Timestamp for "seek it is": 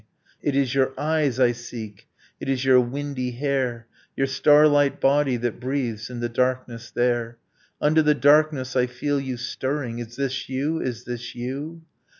1.51-2.65